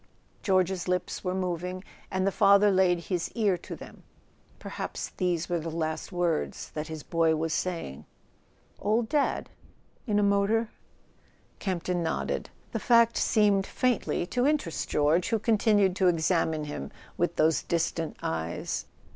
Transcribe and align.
George's 0.41 0.87
lips 0.87 1.23
were 1.23 1.35
moving, 1.35 1.83
and 2.09 2.25
the 2.25 2.31
father 2.31 2.71
laid 2.71 3.01
his 3.01 3.29
ear 3.35 3.55
to 3.59 3.75
them; 3.75 4.01
perhaps 4.57 5.11
these 5.17 5.47
were 5.47 5.59
last 5.59 6.11
words 6.11 6.71
that 6.71 6.87
his 6.87 7.03
boy 7.03 7.35
was 7.35 7.53
saying. 7.53 8.05
"Old 8.79 9.07
Dad—in 9.07 10.17
a 10.17 10.23
motor?" 10.23 10.71
Campton 11.59 12.01
nodded. 12.01 12.49
The 12.71 12.79
fact 12.79 13.15
seemed 13.15 13.67
faintly 13.67 14.25
to 14.25 14.47
interest 14.47 14.89
George, 14.89 15.29
who 15.29 15.37
continued 15.37 15.95
to 15.97 16.07
examine 16.07 16.63
him 16.63 16.89
with 17.15 17.35
those 17.35 17.61
distant 17.61 18.17
eyes. 18.23 18.87